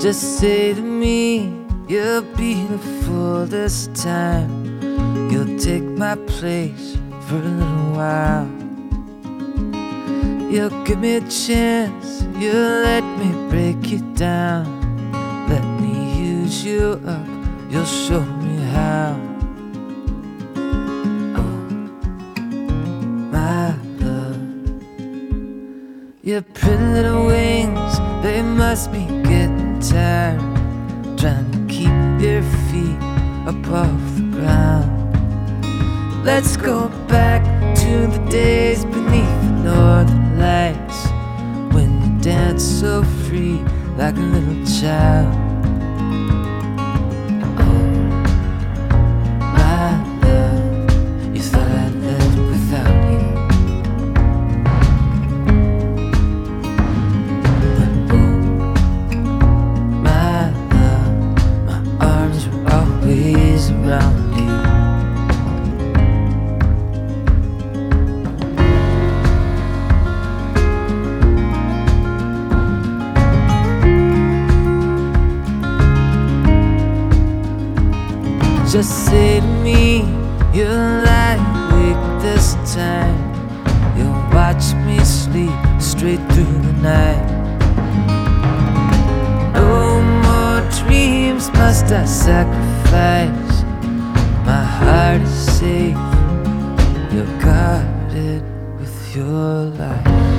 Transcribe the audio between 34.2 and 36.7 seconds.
ground. Let's